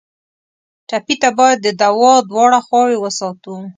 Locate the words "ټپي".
0.89-1.15